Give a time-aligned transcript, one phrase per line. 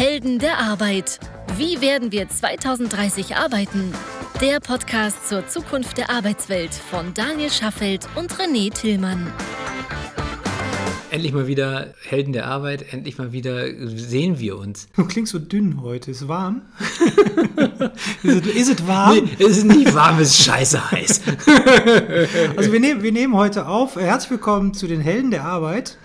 [0.00, 1.20] Helden der Arbeit.
[1.58, 3.92] Wie werden wir 2030 arbeiten?
[4.40, 9.30] Der Podcast zur Zukunft der Arbeitswelt von Daniel Schaffelt und René Tillmann.
[11.10, 14.88] Endlich mal wieder Helden der Arbeit, endlich mal wieder sehen wir uns.
[14.96, 16.12] Du klingst so dünn heute.
[16.12, 16.62] Ist warm?
[18.22, 19.16] ist, es, warm?
[19.16, 21.20] Nee, es ist nicht warm, es ist scheiße heiß.
[22.56, 23.96] also wir nehmen, wir nehmen heute auf.
[23.96, 25.98] Herzlich willkommen zu den Helden der Arbeit.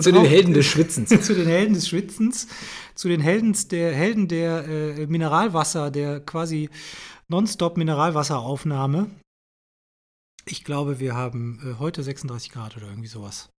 [0.00, 1.08] Zu den Helden des Schwitzens.
[1.22, 2.48] zu den Helden des Schwitzens.
[2.94, 6.70] Zu den Helden der, Helden der äh, Mineralwasser, der quasi
[7.28, 9.10] nonstop Mineralwasseraufnahme.
[10.46, 13.50] Ich glaube, wir haben äh, heute 36 Grad oder irgendwie sowas.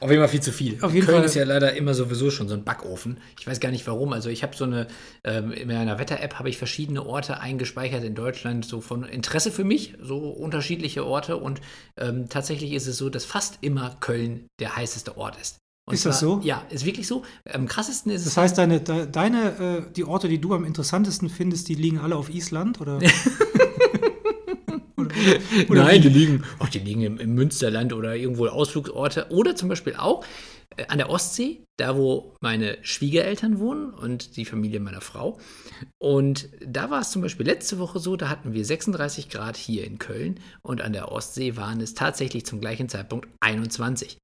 [0.00, 0.78] Auf jeden Fall viel zu viel.
[0.82, 1.26] Auf jeden Köln Fall.
[1.26, 3.18] ist ja leider immer sowieso schon so ein Backofen.
[3.38, 4.12] Ich weiß gar nicht warum.
[4.12, 4.86] Also ich habe so eine,
[5.24, 9.64] ähm, in meiner Wetter-App habe ich verschiedene Orte eingespeichert in Deutschland, so von Interesse für
[9.64, 11.36] mich, so unterschiedliche Orte.
[11.36, 11.60] Und
[11.98, 15.58] ähm, tatsächlich ist es so, dass fast immer Köln der heißeste Ort ist.
[15.86, 16.40] Und Ist das so?
[16.42, 17.24] Ja, ist wirklich so.
[17.52, 18.28] Am krassesten ist es.
[18.28, 21.98] Das heißt, deine, de, deine äh, die Orte, die du am interessantesten findest, die liegen
[21.98, 22.80] alle auf Island?
[22.80, 23.00] Oder?
[25.68, 29.94] Nein, die liegen, ach, die liegen im, im Münsterland oder irgendwo Ausflugsorte oder zum Beispiel
[29.96, 30.24] auch
[30.76, 35.38] äh, an der Ostsee, da wo meine Schwiegereltern wohnen und die Familie meiner Frau.
[35.98, 39.84] Und da war es zum Beispiel letzte Woche so, da hatten wir 36 Grad hier
[39.84, 44.18] in Köln und an der Ostsee waren es tatsächlich zum gleichen Zeitpunkt 21.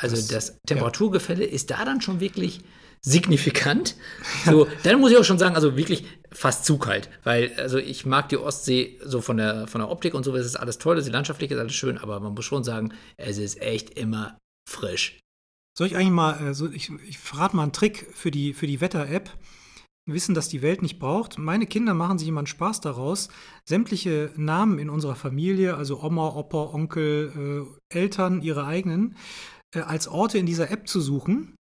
[0.00, 2.60] Also Das- das, Temperaturgefälle ist da dann schon wirklich
[3.02, 3.96] signifikant.
[4.44, 8.06] So, dann muss ich auch schon sagen, also wirklich fast zu kalt, weil also ich
[8.06, 11.00] mag die Ostsee so von der von der Optik und so, es ist alles toll,
[11.02, 15.20] die landschaftlich ist alles schön, aber man muss schon sagen, es ist echt immer frisch.
[15.76, 18.66] Soll ich eigentlich mal, äh, so, ich, ich verrate mal einen Trick für die, für
[18.66, 19.30] die Wetter-App.
[20.06, 21.38] Wissen, dass die Welt nicht braucht.
[21.38, 23.28] Meine Kinder machen sich immer einen Spaß daraus,
[23.64, 29.16] sämtliche Namen in unserer Familie, also Oma, Opa, Onkel, äh, Eltern, ihre eigenen,
[29.74, 31.54] äh, als Orte in dieser App zu suchen.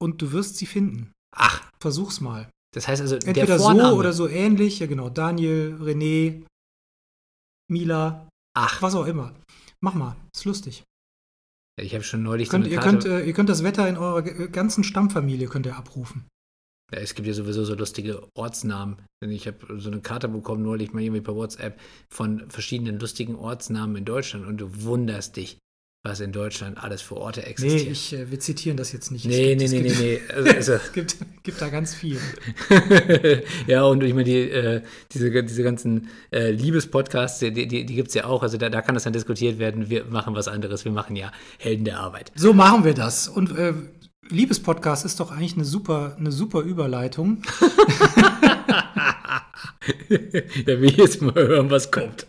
[0.00, 1.12] Und du wirst sie finden.
[1.36, 2.50] Ach, Versuch's mal.
[2.74, 3.94] das heißt also Entweder der so Vorname.
[3.94, 4.78] oder so ähnlich.
[4.80, 5.08] Ja, genau.
[5.10, 6.44] Daniel, René,
[7.70, 9.34] Mila, Ach, was auch immer.
[9.80, 10.16] Mach mal.
[10.34, 10.82] Ist lustig.
[11.80, 13.08] ich habe schon neulich Könnt, so eine ihr, Karte.
[13.08, 16.26] könnt, äh, ihr könnt das Wetter in eurer ganzen Stammfamilie könnt ihr abrufen.
[16.92, 18.96] Ja, es gibt ja sowieso so lustige Ortsnamen.
[19.22, 21.78] Denn Ich habe so eine Karte bekommen, neulich mal irgendwie per WhatsApp,
[22.12, 25.58] von verschiedenen lustigen Ortsnamen in Deutschland und du wunderst dich,
[26.08, 27.92] was in Deutschland alles für Orte Nee, existieren.
[27.92, 29.24] ich, äh, wir zitieren das jetzt nicht.
[29.26, 30.20] Nee, gibt- nee, nee, nee, gibt- nee.
[30.34, 32.18] Also, also, Es gibt, gibt da ganz viel.
[33.66, 34.82] ja, und ich meine, die, äh,
[35.12, 38.42] diese, diese ganzen äh, Liebespodcasts, die, die, die gibt es ja auch.
[38.42, 39.88] Also da, da kann das dann diskutiert werden.
[39.90, 40.84] Wir machen was anderes.
[40.84, 42.32] Wir machen ja Helden der Arbeit.
[42.34, 43.28] So machen wir das.
[43.28, 43.74] Und äh,
[44.30, 47.42] Liebespodcast ist doch eigentlich eine super, eine super Überleitung.
[50.66, 52.26] da will ich jetzt mal hören, was kommt.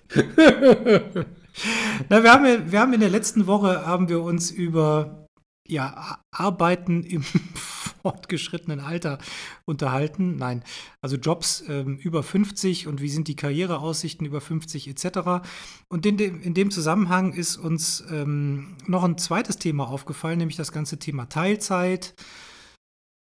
[2.10, 5.28] Na, wir, haben, wir haben in der letzten Woche haben wir uns über
[5.70, 7.24] ja, Arbeiten im
[8.02, 9.20] fortgeschrittenen Alter
[9.66, 10.38] unterhalten.
[10.38, 10.64] Nein,
[11.02, 15.48] also Jobs ähm, über 50 und wie sind die Karriereaussichten über 50 etc.
[15.90, 20.58] Und in dem, in dem Zusammenhang ist uns ähm, noch ein zweites Thema aufgefallen, nämlich
[20.58, 22.16] das ganze Thema Teilzeit,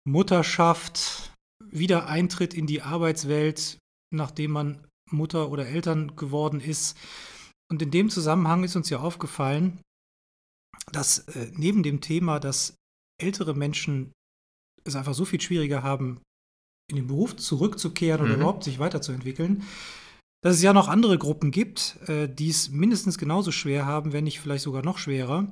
[0.06, 1.32] Mutterschaft,
[1.64, 3.78] Wiedereintritt in die Arbeitswelt,
[4.12, 6.98] nachdem man Mutter oder Eltern geworden ist.
[7.74, 9.82] Und in dem Zusammenhang ist uns ja aufgefallen,
[10.92, 12.76] dass äh, neben dem Thema, dass
[13.20, 14.12] ältere Menschen
[14.84, 16.22] es einfach so viel schwieriger haben,
[16.88, 18.42] in den Beruf zurückzukehren oder Mhm.
[18.42, 19.64] überhaupt sich weiterzuentwickeln,
[20.44, 24.26] dass es ja noch andere Gruppen gibt, äh, die es mindestens genauso schwer haben, wenn
[24.26, 25.48] nicht vielleicht sogar noch schwerer.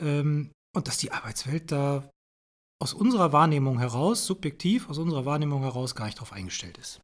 [0.00, 2.08] Ähm, und dass die Arbeitswelt da
[2.80, 7.00] aus unserer Wahrnehmung heraus, subjektiv aus unserer Wahrnehmung heraus, gar nicht drauf eingestellt ist.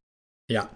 [0.49, 0.73] Ja.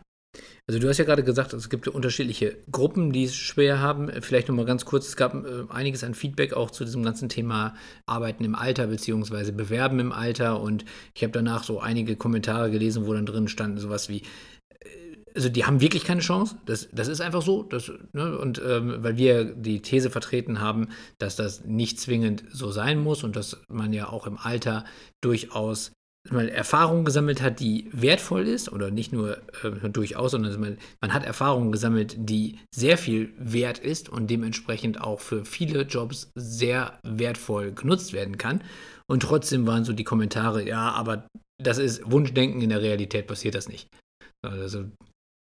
[0.68, 4.12] Also du hast ja gerade gesagt, es gibt unterschiedliche Gruppen, die es schwer haben.
[4.22, 7.76] Vielleicht nochmal ganz kurz, es gab äh, einiges an Feedback auch zu diesem ganzen Thema
[8.06, 10.62] Arbeiten im Alter beziehungsweise Bewerben im Alter.
[10.62, 10.86] Und
[11.16, 14.22] ich habe danach so einige Kommentare gelesen, wo dann drin standen sowas wie,
[14.80, 18.62] äh, also die haben wirklich keine Chance, das, das ist einfach so, das, ne, und
[18.64, 23.36] ähm, weil wir die These vertreten haben, dass das nicht zwingend so sein muss und
[23.36, 24.86] dass man ja auch im Alter
[25.22, 25.94] durchaus
[26.30, 31.24] Erfahrung gesammelt hat, die wertvoll ist, oder nicht nur äh, durchaus, sondern man, man hat
[31.26, 37.72] Erfahrungen gesammelt, die sehr viel wert ist und dementsprechend auch für viele Jobs sehr wertvoll
[37.72, 38.62] genutzt werden kann.
[39.10, 41.26] Und trotzdem waren so die Kommentare, ja, aber
[41.62, 43.88] das ist Wunschdenken, in der Realität passiert das nicht.
[44.46, 44.86] Also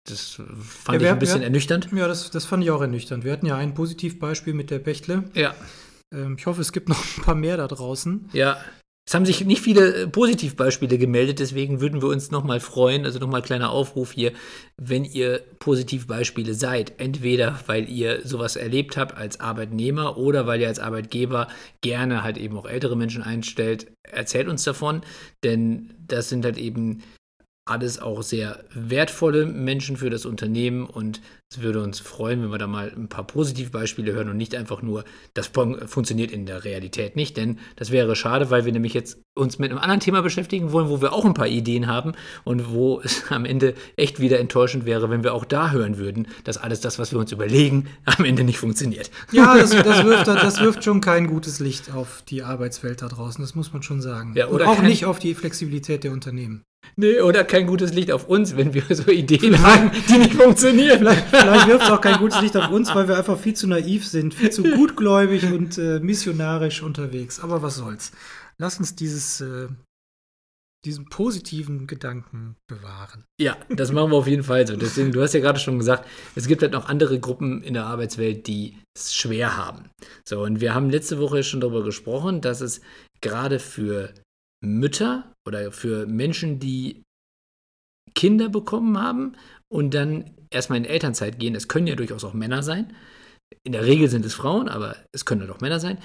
[0.07, 1.89] das fand Ja, ich wir- ein bisschen wir- ernüchternd.
[1.91, 3.23] Ja, das, das fand ich auch ernüchternd.
[3.25, 5.25] Wir hatten ja ein Positivbeispiel mit der Bechtle.
[5.33, 5.53] Ja,
[6.13, 8.29] Ähm, ich hoffe, es gibt noch ein paar mehr da draußen.
[8.31, 8.57] ja,
[9.07, 13.19] Es haben sich nicht viele äh, Positivbeispiele gemeldet, deswegen würden wir uns nochmal freuen, also
[13.19, 14.33] nochmal kleiner Aufruf hier,
[14.75, 16.99] wenn ihr Positivbeispiele seid.
[16.99, 21.47] Entweder weil ihr sowas erlebt habt als Arbeitnehmer oder weil ihr als Arbeitgeber
[21.79, 25.01] gerne halt eben auch ältere Menschen einstellt, erzählt uns davon,
[25.41, 27.01] denn das sind halt eben
[27.69, 32.57] alles auch sehr wertvolle Menschen für das Unternehmen und es würde uns freuen, wenn wir
[32.57, 37.15] da mal ein paar Positivbeispiele hören und nicht einfach nur, das funktioniert in der Realität
[37.15, 40.73] nicht, denn das wäre schade, weil wir nämlich jetzt uns mit einem anderen Thema beschäftigen
[40.73, 44.39] wollen, wo wir auch ein paar Ideen haben und wo es am Ende echt wieder
[44.39, 47.87] enttäuschend wäre, wenn wir auch da hören würden, dass alles das, was wir uns überlegen,
[48.05, 49.09] am Ende nicht funktioniert.
[49.31, 53.41] Ja, das, das, wirft, das wirft, schon kein gutes Licht auf die Arbeitswelt da draußen,
[53.41, 54.33] das muss man schon sagen.
[54.35, 56.63] Ja, oder und auch nicht auf die Flexibilität der Unternehmen.
[56.95, 60.33] Nee, oder kein gutes Licht auf uns, wenn wir so Ideen vielleicht, haben, die nicht
[60.33, 60.99] funktionieren.
[60.99, 63.67] Vielleicht, vielleicht wirft es auch kein gutes Licht auf uns, weil wir einfach viel zu
[63.67, 67.39] naiv sind, viel zu gutgläubig und äh, missionarisch unterwegs.
[67.39, 68.11] Aber was soll's.
[68.57, 69.67] Lass uns dieses, äh,
[70.85, 73.25] diesen positiven Gedanken bewahren.
[73.39, 74.75] Ja, das machen wir auf jeden Fall so.
[74.75, 77.85] Deswegen, du hast ja gerade schon gesagt, es gibt halt noch andere Gruppen in der
[77.85, 79.89] Arbeitswelt, die es schwer haben.
[80.27, 82.81] So, und wir haben letzte Woche schon darüber gesprochen, dass es
[83.21, 84.13] gerade für
[84.63, 87.03] Mütter oder für Menschen, die
[88.13, 89.35] Kinder bekommen haben
[89.69, 92.93] und dann erstmal in Elternzeit gehen, es können ja durchaus auch Männer sein,
[93.63, 95.97] in der Regel sind es Frauen, aber es können halt auch Männer sein,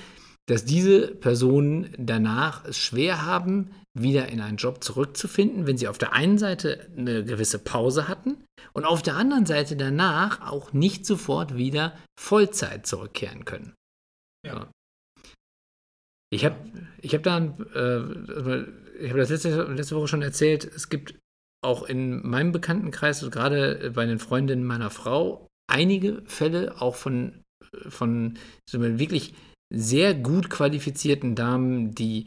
[0.49, 5.99] dass diese Personen danach es schwer haben, wieder in einen Job zurückzufinden, wenn sie auf
[5.99, 11.05] der einen Seite eine gewisse Pause hatten und auf der anderen Seite danach auch nicht
[11.05, 13.75] sofort wieder Vollzeit zurückkehren können.
[14.47, 14.71] Ja.
[16.33, 16.56] Ich habe
[17.03, 18.65] ich hab da, äh,
[19.03, 21.19] ich habe das letzte, letzte Woche schon erzählt, es gibt
[21.65, 27.43] auch in meinem Bekanntenkreis, also gerade bei den Freundinnen meiner Frau, einige Fälle auch von,
[27.89, 28.39] von
[28.69, 29.35] wirklich
[29.73, 32.27] sehr gut qualifizierten Damen, die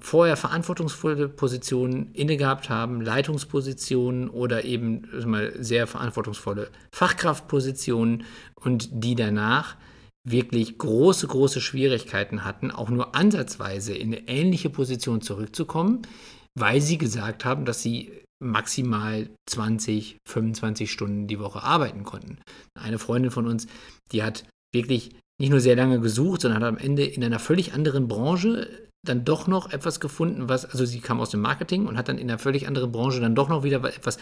[0.00, 8.24] vorher verantwortungsvolle Positionen inne gehabt haben, Leitungspositionen oder eben mal sehr verantwortungsvolle Fachkraftpositionen
[8.56, 9.76] und die danach
[10.28, 16.02] wirklich große, große Schwierigkeiten hatten, auch nur ansatzweise in eine ähnliche Position zurückzukommen,
[16.58, 22.38] weil sie gesagt haben, dass sie maximal 20, 25 Stunden die Woche arbeiten konnten.
[22.74, 23.66] Eine Freundin von uns,
[24.10, 25.10] die hat wirklich
[25.40, 29.24] nicht nur sehr lange gesucht, sondern hat am Ende in einer völlig anderen Branche dann
[29.24, 32.30] doch noch etwas gefunden, was, also sie kam aus dem Marketing und hat dann in
[32.30, 34.18] einer völlig anderen Branche dann doch noch wieder etwas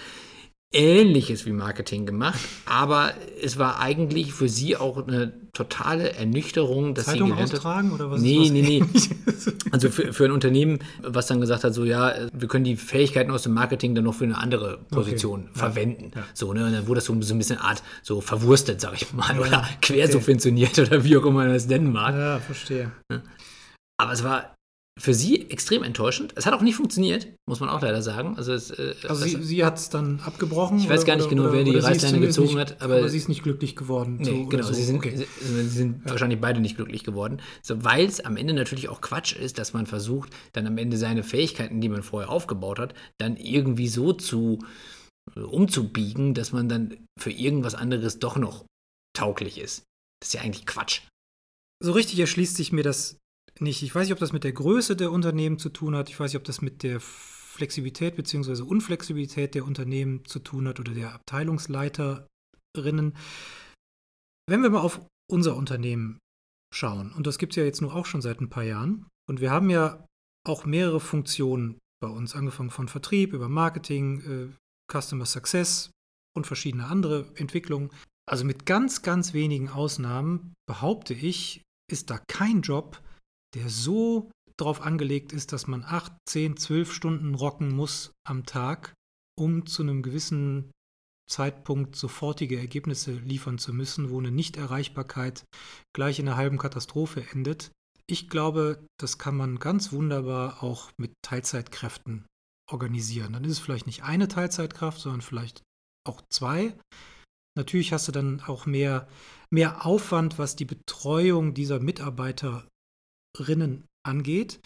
[0.73, 3.13] Ähnliches wie Marketing gemacht, aber
[3.43, 8.11] es war eigentlich für sie auch eine totale Ernüchterung, dass Zeitung sie gelernt austragen oder
[8.11, 8.21] was?
[8.21, 8.85] Nee, nee, nee.
[9.73, 13.31] Also für, für ein Unternehmen, was dann gesagt hat, so ja, wir können die Fähigkeiten
[13.31, 15.59] aus dem Marketing dann noch für eine andere Position okay.
[15.59, 16.13] verwenden.
[16.15, 16.25] Ja.
[16.35, 16.67] So, ne?
[16.67, 19.41] Und dann wurde das so, so ein bisschen Art so verwurstet, sag ich mal, ja.
[19.41, 20.83] oder quersubventioniert okay.
[20.83, 22.15] oder wie auch immer man das nennen mag.
[22.15, 22.93] Ja, verstehe.
[23.99, 24.55] Aber es war
[24.99, 26.33] für sie extrem enttäuschend.
[26.37, 28.37] Es hat auch nicht funktioniert, muss man auch leider sagen.
[28.37, 30.79] Also, es, äh, also sie, sie hat es dann abgebrochen?
[30.79, 32.83] Ich weiß gar nicht oder, genau, wer die Reißleine gezogen nicht, hat.
[32.83, 34.19] Aber, aber, sie ist nicht glücklich geworden.
[34.21, 34.75] Nee, so, genau, so.
[34.75, 35.17] sie sind, okay.
[35.17, 36.11] sie, sie sind ja.
[36.11, 37.41] wahrscheinlich beide nicht glücklich geworden.
[37.63, 40.97] So, Weil es am Ende natürlich auch Quatsch ist, dass man versucht, dann am Ende
[40.99, 44.59] seine Fähigkeiten, die man vorher aufgebaut hat, dann irgendwie so zu
[45.35, 48.65] äh, umzubiegen, dass man dann für irgendwas anderes doch noch
[49.17, 49.85] tauglich ist.
[50.21, 51.03] Das ist ja eigentlich Quatsch.
[51.83, 53.17] So richtig erschließt sich mir das
[53.59, 53.83] nicht.
[53.83, 56.09] Ich weiß nicht, ob das mit der Größe der Unternehmen zu tun hat.
[56.09, 58.63] Ich weiß nicht, ob das mit der Flexibilität bzw.
[58.63, 62.27] Unflexibilität der Unternehmen zu tun hat oder der Abteilungsleiterinnen.
[64.49, 65.01] Wenn wir mal auf
[65.31, 66.19] unser Unternehmen
[66.75, 69.41] schauen, und das gibt es ja jetzt nur auch schon seit ein paar Jahren, und
[69.41, 70.07] wir haben ja
[70.47, 74.49] auch mehrere Funktionen bei uns, angefangen von Vertrieb über Marketing, äh,
[74.91, 75.91] Customer Success
[76.37, 77.91] und verschiedene andere Entwicklungen.
[78.27, 83.03] Also mit ganz, ganz wenigen Ausnahmen behaupte ich, ist da kein Job,
[83.55, 88.95] der so darauf angelegt ist, dass man 8, 10, 12 Stunden rocken muss am Tag,
[89.39, 90.71] um zu einem gewissen
[91.31, 95.45] Zeitpunkt sofortige Ergebnisse liefern zu müssen, wo eine Nichterreichbarkeit
[95.95, 97.71] gleich in einer halben Katastrophe endet.
[98.07, 102.27] Ich glaube, das kann man ganz wunderbar auch mit Teilzeitkräften
[102.71, 103.33] organisieren.
[103.33, 105.63] Dann ist es vielleicht nicht eine Teilzeitkraft, sondern vielleicht
[106.07, 106.77] auch zwei.
[107.57, 109.09] Natürlich hast du dann auch mehr,
[109.51, 112.67] mehr Aufwand, was die Betreuung dieser Mitarbeiter
[113.39, 114.61] Rinnen angeht.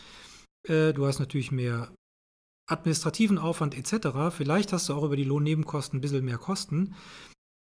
[0.68, 1.94] Äh, du hast natürlich mehr
[2.66, 4.35] administrativen Aufwand etc.
[4.35, 6.94] Vielleicht hast du auch über die Lohnnebenkosten ein bisschen mehr Kosten.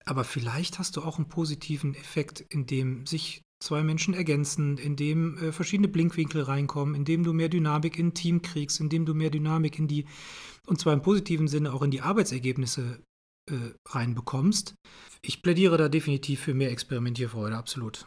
[0.04, 4.96] Aber vielleicht hast du auch einen positiven Effekt, in dem sich zwei Menschen ergänzen, in
[4.96, 9.06] dem äh, verschiedene Blinkwinkel reinkommen, in dem du mehr Dynamik in Team kriegst, in dem
[9.06, 10.06] du mehr Dynamik in die,
[10.66, 13.02] und zwar im positiven Sinne auch in die Arbeitsergebnisse
[13.50, 13.54] äh,
[13.86, 14.74] reinbekommst.
[15.22, 18.06] Ich plädiere da definitiv für mehr Experimentierfreude, absolut.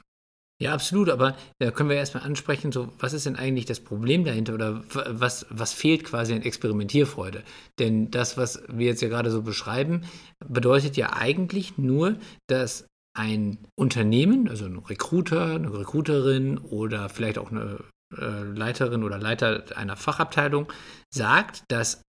[0.61, 4.25] Ja, absolut, aber da können wir erstmal ansprechen, so, was ist denn eigentlich das Problem
[4.25, 7.43] dahinter oder was, was fehlt quasi an Experimentierfreude?
[7.79, 10.01] Denn das, was wir jetzt ja gerade so beschreiben,
[10.45, 12.87] bedeutet ja eigentlich nur, dass
[13.17, 17.79] ein Unternehmen, also ein Recruiter, eine Recruiterin oder vielleicht auch eine
[18.17, 20.71] äh, Leiterin oder Leiter einer Fachabteilung
[21.13, 22.01] sagt, dass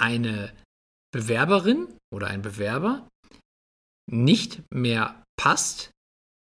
[0.00, 0.52] eine
[1.12, 3.08] Bewerberin oder ein Bewerber
[4.08, 5.90] nicht mehr passt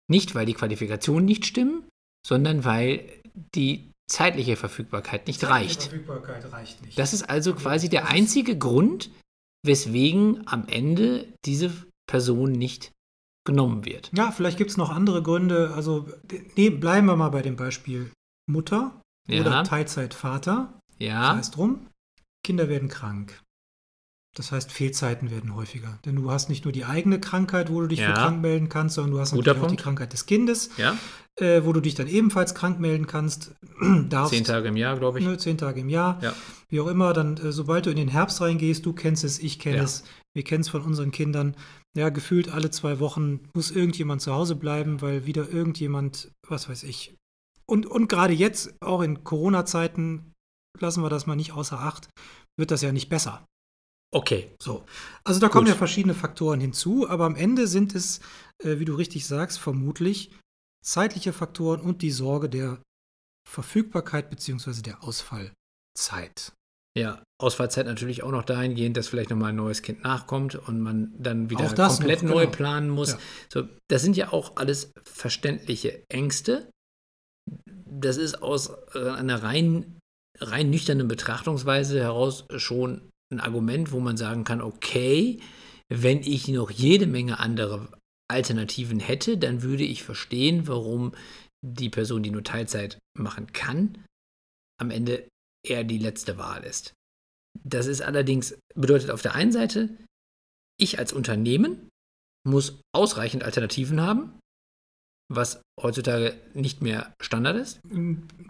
[0.08, 1.88] nicht, weil die Qualifikationen nicht stimmen,
[2.26, 3.22] sondern weil
[3.54, 5.82] die zeitliche Verfügbarkeit nicht zeitliche reicht.
[5.84, 6.98] Verfügbarkeit reicht nicht.
[6.98, 9.10] Das ist also quasi der einzige Grund,
[9.64, 11.72] weswegen am Ende diese
[12.06, 12.92] Person nicht
[13.46, 14.10] genommen wird.
[14.14, 15.72] Ja, vielleicht gibt es noch andere Gründe.
[15.74, 16.08] Also
[16.56, 18.10] nee, bleiben wir mal bei dem Beispiel
[18.46, 19.40] Mutter ja.
[19.40, 20.78] oder Teilzeitvater.
[20.98, 21.28] Ja.
[21.28, 21.86] Das heißt drum,
[22.44, 23.42] Kinder werden krank.
[24.34, 25.98] Das heißt, Fehlzeiten werden häufiger.
[26.04, 28.08] Denn du hast nicht nur die eigene Krankheit, wo du dich ja.
[28.08, 29.72] für krank melden kannst, sondern du hast Guter natürlich Punkt.
[29.72, 30.98] auch die Krankheit des Kindes, ja.
[31.40, 33.54] äh, wo du dich dann ebenfalls krank melden kannst.
[34.08, 35.24] Darfst, zehn Tage im Jahr, glaube ich.
[35.24, 36.18] Ne, zehn Tage im Jahr.
[36.20, 36.34] Ja.
[36.68, 39.60] Wie auch immer, dann, äh, sobald du in den Herbst reingehst, du kennst es, ich
[39.60, 40.02] kenne es,
[40.34, 41.56] wir kennen es von unseren Kindern.
[41.96, 46.82] Ja, gefühlt alle zwei Wochen muss irgendjemand zu Hause bleiben, weil wieder irgendjemand, was weiß
[46.82, 47.14] ich.
[47.66, 50.32] Und, und gerade jetzt, auch in Corona-Zeiten,
[50.80, 52.08] lassen wir das mal nicht außer Acht,
[52.58, 53.46] wird das ja nicht besser.
[54.14, 54.54] Okay.
[54.62, 54.86] So.
[55.24, 58.20] Also da kommen ja verschiedene Faktoren hinzu, aber am Ende sind es,
[58.62, 60.30] äh, wie du richtig sagst, vermutlich
[60.84, 62.80] zeitliche Faktoren und die Sorge der
[63.48, 64.82] Verfügbarkeit bzw.
[64.82, 66.52] der Ausfallzeit.
[66.96, 71.12] Ja, Ausfallzeit natürlich auch noch dahingehend, dass vielleicht nochmal ein neues Kind nachkommt und man
[71.18, 72.56] dann wieder komplett noch, neu genau.
[72.56, 73.12] planen muss.
[73.12, 73.18] Ja.
[73.52, 76.70] So, das sind ja auch alles verständliche Ängste.
[77.66, 79.98] Das ist aus äh, einer rein,
[80.38, 85.40] rein nüchternen Betrachtungsweise heraus schon ein Argument, wo man sagen kann, okay,
[85.88, 87.88] wenn ich noch jede Menge andere
[88.30, 91.14] Alternativen hätte, dann würde ich verstehen, warum
[91.64, 94.04] die Person, die nur Teilzeit machen kann,
[94.80, 95.28] am Ende
[95.66, 96.92] eher die letzte Wahl ist.
[97.62, 99.96] Das ist allerdings, bedeutet auf der einen Seite,
[100.78, 101.88] ich als Unternehmen
[102.46, 104.38] muss ausreichend Alternativen haben,
[105.32, 107.80] was heutzutage nicht mehr Standard ist.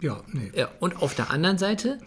[0.01, 0.51] Ja, nee.
[0.55, 1.99] Ja, und auf der anderen Seite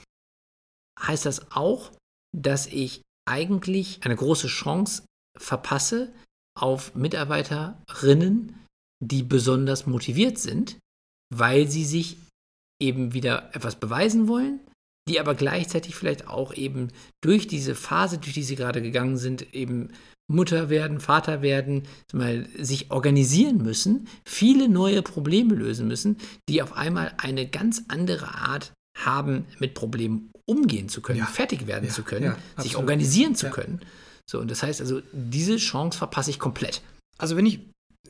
[1.00, 1.92] heißt das auch,
[2.36, 5.04] dass ich eigentlich eine große Chance
[5.36, 6.12] verpasse
[6.58, 8.64] auf Mitarbeiterinnen,
[9.04, 10.78] die besonders motiviert sind,
[11.34, 12.18] weil sie sich
[12.80, 14.60] eben wieder etwas beweisen wollen,
[15.08, 16.88] die aber gleichzeitig vielleicht auch eben
[17.22, 19.92] durch diese Phase, durch die sie gerade gegangen sind, eben
[20.30, 26.18] Mutter werden, Vater werden, mal sich organisieren müssen, viele neue Probleme lösen müssen,
[26.48, 31.26] die auf einmal eine ganz andere Art haben, mit Problemen umgehen zu können, ja.
[31.26, 33.80] fertig werden ja, zu können, ja, sich organisieren zu können.
[34.28, 36.82] So, und das heißt also, diese Chance verpasse ich komplett.
[37.18, 37.60] Also, wenn ich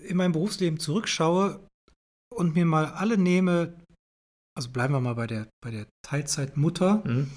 [0.03, 1.61] in meinem Berufsleben zurückschaue
[2.35, 3.75] und mir mal alle nehme,
[4.57, 7.31] also bleiben wir mal bei der, bei der Teilzeitmutter, mhm.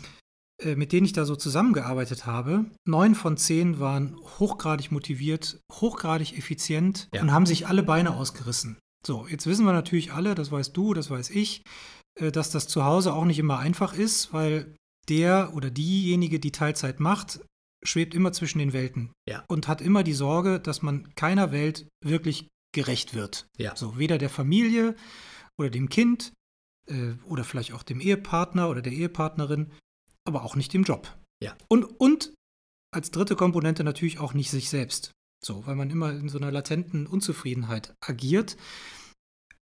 [0.64, 6.38] äh, mit denen ich da so zusammengearbeitet habe, neun von zehn waren hochgradig motiviert, hochgradig
[6.38, 8.78] effizient und haben sich alle Beine ausgerissen.
[9.06, 11.64] So, jetzt wissen wir natürlich alle, das weißt du, das weiß ich,
[12.20, 14.76] äh, dass das zu Hause auch nicht immer einfach ist, weil
[15.10, 17.42] der oder diejenige, die Teilzeit macht,
[17.84, 19.44] schwebt immer zwischen den Welten ja.
[19.48, 23.48] und hat immer die Sorge, dass man keiner Welt wirklich gerecht wird.
[23.58, 23.76] Ja.
[23.76, 24.96] So weder der Familie
[25.58, 26.34] oder dem Kind
[26.88, 29.72] äh, oder vielleicht auch dem Ehepartner oder der Ehepartnerin,
[30.26, 31.18] aber auch nicht dem Job.
[31.44, 31.58] Ja.
[31.68, 32.34] Und, und
[32.94, 35.12] als dritte Komponente natürlich auch nicht sich selbst.
[35.44, 38.58] So, weil man immer in so einer latenten Unzufriedenheit agiert.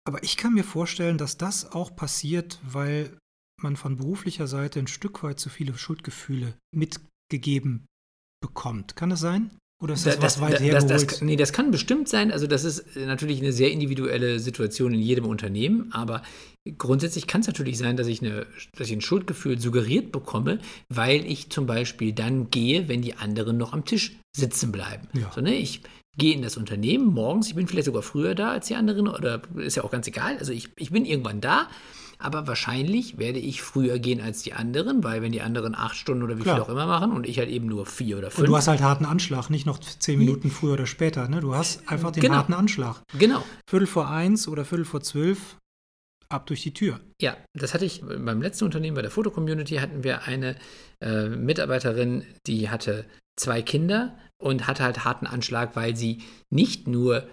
[0.04, 3.16] Aber ich kann mir vorstellen, dass das auch passiert, weil
[3.62, 7.86] man von beruflicher Seite ein Stück weit zu viele Schuldgefühle mitgegeben
[8.40, 8.96] bekommt.
[8.96, 9.50] Kann das sein?
[9.80, 10.90] Oder ist das, das was weit hergeholt?
[10.90, 12.32] Das, das, nee, das kann bestimmt sein.
[12.32, 16.22] Also das ist natürlich eine sehr individuelle Situation in jedem Unternehmen, aber
[16.78, 18.46] grundsätzlich kann es natürlich sein, dass ich, eine,
[18.76, 23.56] dass ich ein Schuldgefühl suggeriert bekomme, weil ich zum Beispiel dann gehe, wenn die anderen
[23.56, 25.06] noch am Tisch sitzen bleiben.
[25.12, 25.30] Ja.
[25.32, 25.82] So, ne, ich
[26.16, 29.42] gehe in das Unternehmen morgens, ich bin vielleicht sogar früher da als die anderen oder
[29.56, 30.38] ist ja auch ganz egal.
[30.38, 31.68] Also ich, ich bin irgendwann da,
[32.18, 36.22] aber wahrscheinlich werde ich früher gehen als die anderen, weil wenn die anderen acht Stunden
[36.22, 36.56] oder wie Klar.
[36.56, 38.40] viel auch immer machen und ich halt eben nur vier oder fünf.
[38.40, 41.28] Und du hast halt harten Anschlag, nicht noch zehn Minuten früher oder später.
[41.28, 41.40] Ne?
[41.40, 42.36] Du hast einfach den genau.
[42.36, 43.02] harten Anschlag.
[43.18, 43.42] Genau.
[43.68, 45.56] Viertel vor eins oder Viertel vor zwölf
[46.28, 47.00] ab durch die Tür.
[47.20, 50.56] Ja, das hatte ich beim letzten Unternehmen, bei der Fotocommunity, hatten wir eine
[51.00, 53.06] äh, Mitarbeiterin, die hatte
[53.38, 57.26] zwei Kinder und hatte halt harten Anschlag, weil sie nicht nur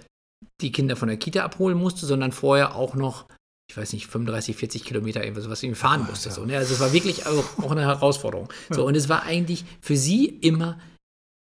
[0.62, 3.28] die Kinder von der Kita abholen musste, sondern vorher auch noch,
[3.70, 6.30] ich weiß nicht, 35, 40 Kilometer irgendwas, was sie fahren musste.
[6.30, 6.36] Ja.
[6.36, 6.58] So, ne?
[6.58, 8.52] Also es war wirklich auch, auch eine Herausforderung.
[8.70, 8.76] Ja.
[8.76, 10.80] So, und es war eigentlich für sie immer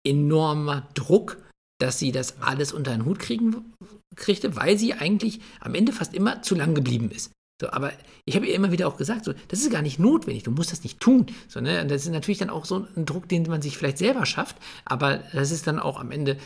[0.06, 1.38] enormer Druck,
[1.80, 3.72] dass sie das alles unter den Hut kriegen
[4.14, 7.32] kriegte, weil sie eigentlich am Ende fast immer zu lang geblieben ist.
[7.62, 7.92] So, aber
[8.24, 10.72] ich habe ihr immer wieder auch gesagt, so, das ist gar nicht notwendig, du musst
[10.72, 11.26] das nicht tun.
[11.46, 11.86] So, ne?
[11.86, 15.18] Das ist natürlich dann auch so ein Druck, den man sich vielleicht selber schafft, aber
[15.32, 16.38] das ist dann auch am Ende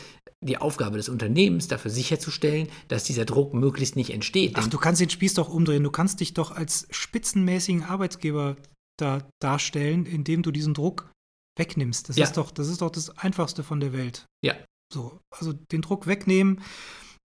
[0.43, 4.53] die Aufgabe des Unternehmens, dafür sicherzustellen, dass dieser Druck möglichst nicht entsteht.
[4.57, 5.83] Ach, du kannst den Spieß doch umdrehen.
[5.83, 8.57] Du kannst dich doch als spitzenmäßigen Arbeitsgeber
[8.99, 11.11] da darstellen, indem du diesen Druck
[11.59, 12.11] wegnimmst.
[12.11, 12.25] Das, Ja.
[12.25, 14.27] ist doch, das ist doch das Einfachste von der Welt.
[14.45, 14.55] Ja.
[14.93, 16.61] So, also den Druck wegnehmen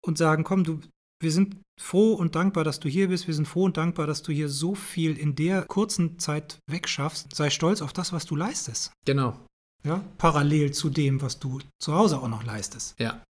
[0.05, 0.81] und sagen, komm, du,
[1.21, 3.27] wir sind froh und dankbar, dass du hier bist.
[3.27, 7.35] Wir sind froh und dankbar, dass du hier so viel in der kurzen Zeit wegschaffst.
[7.35, 8.93] Sei stolz auf das, was du leistest.
[9.05, 9.39] Genau.
[9.85, 12.95] Ja, parallel zu dem, was du zu Hause auch noch leistest.
[12.99, 13.23] Ja.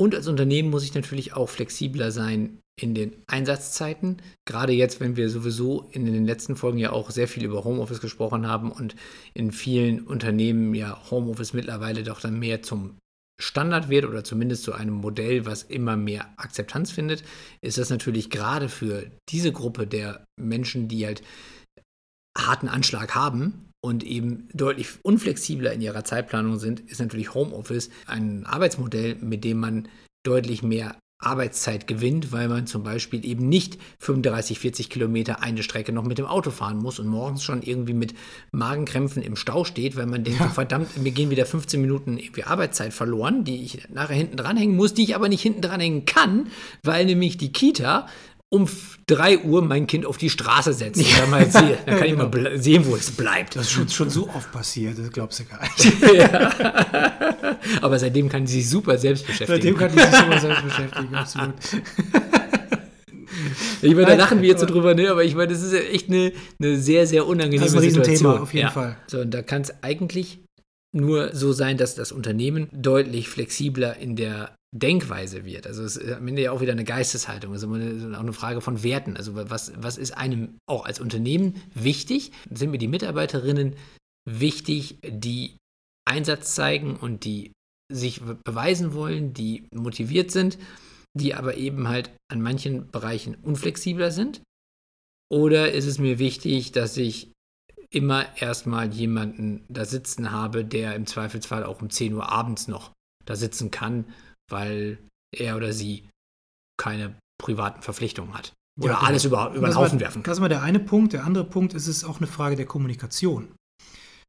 [0.00, 4.22] Und als Unternehmen muss ich natürlich auch flexibler sein in den Einsatzzeiten.
[4.46, 8.00] Gerade jetzt, wenn wir sowieso in den letzten Folgen ja auch sehr viel über Homeoffice
[8.00, 8.94] gesprochen haben und
[9.34, 12.96] in vielen Unternehmen ja Homeoffice mittlerweile doch dann mehr zum
[13.40, 17.22] Standard wird oder zumindest zu einem Modell, was immer mehr Akzeptanz findet,
[17.60, 21.22] ist das natürlich gerade für diese Gruppe der Menschen, die halt
[22.36, 28.44] harten Anschlag haben und eben deutlich unflexibler in ihrer Zeitplanung sind, ist natürlich Homeoffice ein
[28.44, 29.88] Arbeitsmodell, mit dem man
[30.26, 35.92] deutlich mehr Arbeitszeit gewinnt, weil man zum Beispiel eben nicht 35, 40 Kilometer eine Strecke
[35.92, 38.14] noch mit dem Auto fahren muss und morgens schon irgendwie mit
[38.52, 40.46] Magenkrämpfen im Stau steht, weil man denkt, Ja.
[40.46, 44.76] so, verdammt, mir gehen wieder 15 Minuten irgendwie Arbeitszeit verloren, die ich nachher hinten dranhängen
[44.76, 46.48] muss, die ich aber nicht hinten dranhängen kann,
[46.84, 48.06] weil nämlich die Kita
[48.50, 48.66] um
[49.08, 50.98] 3 Uhr mein Kind auf die Straße setzt.
[51.00, 53.56] Und dann, mal sehe, dann kann ich mal ble- sehen, wo es bleibt.
[53.56, 55.92] Das ist schon, schon so oft passiert, das glaubst du gar nicht.
[57.82, 59.52] Aber seitdem kann sie sich super selbst beschäftigen.
[59.62, 61.54] Seitdem kann ich mich sowas selbst beschäftigen, absolut.
[63.82, 65.10] Ich meine, da lachen wir jetzt so drüber, ne?
[65.10, 67.90] aber ich meine, das ist ja echt eine, eine sehr, sehr unangenehme Das ist ein
[67.90, 68.38] Situation.
[68.38, 68.72] auf jeden ja.
[68.72, 68.96] Fall.
[69.06, 70.40] So, und da kann es eigentlich
[70.92, 75.66] nur so sein, dass das Unternehmen deutlich flexibler in der Denkweise wird.
[75.66, 77.54] Also es ist am Ende ja auch wieder eine Geisteshaltung.
[77.54, 79.16] Eine, auch eine Frage von Werten.
[79.16, 82.32] Also was, was ist einem auch als Unternehmen wichtig?
[82.50, 83.76] Sind mir die Mitarbeiterinnen
[84.28, 85.56] wichtig, die
[86.04, 87.52] Einsatz zeigen und die
[87.90, 90.58] sich beweisen wollen, die motiviert sind,
[91.14, 94.42] die aber eben halt an manchen Bereichen unflexibler sind?
[95.30, 97.32] Oder ist es mir wichtig, dass ich
[97.90, 102.92] immer erstmal jemanden da sitzen habe, der im Zweifelsfall auch um 10 Uhr abends noch
[103.24, 104.04] da sitzen kann,
[104.50, 104.98] weil
[105.36, 106.08] er oder sie
[106.80, 108.52] keine privaten Verpflichtungen hat.
[108.80, 110.30] Oder Ja, alles über, über den Haufen war- werfen kann.
[110.30, 111.12] Das ist mal der eine Punkt.
[111.12, 113.54] Der andere Punkt ist es auch eine Frage der Kommunikation.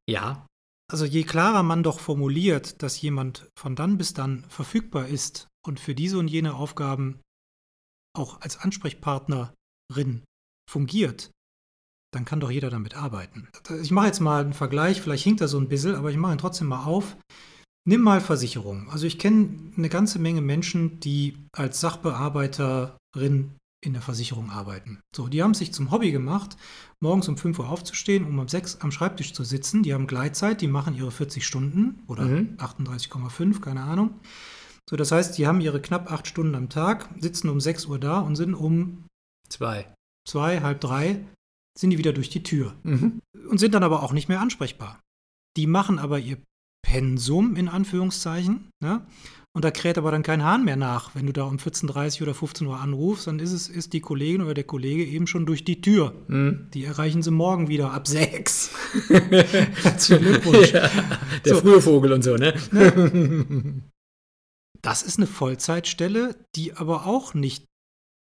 [0.08, 0.46] Ja,
[0.92, 5.78] Also je klarer man doch formuliert, dass jemand von dann bis dann verfügbar ist und
[5.78, 7.20] für diese und jene Aufgaben
[8.18, 10.24] auch als Ansprechpartnerin
[10.68, 11.30] fungiert,
[12.12, 13.48] dann kann doch jeder damit arbeiten.
[13.80, 16.32] Ich mache jetzt mal einen Vergleich, vielleicht hinkt er so ein bisschen, aber ich mache
[16.32, 17.16] ihn trotzdem mal auf.
[17.86, 18.88] Nimm mal Versicherungen.
[18.90, 25.00] Also ich kenne eine ganze Menge Menschen, die als Sachbearbeiterin in der Versicherung arbeiten.
[25.16, 26.56] So, die haben sich zum Hobby gemacht,
[27.02, 29.82] morgens um 5 Uhr aufzustehen, um um 6 am Schreibtisch zu sitzen.
[29.82, 32.56] Die haben Gleitzeit, die machen ihre 40 Stunden oder Mhm.
[32.58, 34.20] 38,5, keine Ahnung.
[34.88, 37.98] So, das heißt, die haben ihre knapp 8 Stunden am Tag, sitzen um 6 Uhr
[37.98, 39.04] da und sind um
[39.48, 39.86] zwei.
[40.28, 41.24] 2, halb 3,
[41.78, 43.20] sind die wieder durch die Tür Mhm.
[43.48, 45.00] und sind dann aber auch nicht mehr ansprechbar.
[45.56, 46.36] Die machen aber ihr
[46.82, 49.06] Pensum in Anführungszeichen, ne?
[49.52, 51.16] Und da kräht aber dann kein Hahn mehr nach.
[51.16, 54.42] Wenn du da um 14.30 oder 15 Uhr anrufst, dann ist es ist die Kollegin
[54.42, 56.14] oder der Kollege eben schon durch die Tür.
[56.28, 56.68] Mhm.
[56.72, 58.70] Die erreichen sie morgen wieder ab 6.
[59.08, 60.70] Herzlichen Glückwunsch.
[60.72, 60.88] Ja,
[61.44, 61.60] der So.
[61.62, 62.54] frühe Vogel und so, ne?
[64.82, 67.66] Das ist eine Vollzeitstelle, die aber auch nicht